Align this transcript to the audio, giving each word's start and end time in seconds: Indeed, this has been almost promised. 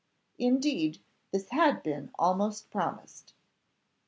Indeed, 0.39 0.99
this 1.31 1.49
has 1.49 1.79
been 1.83 2.09
almost 2.17 2.71
promised. 2.71 3.35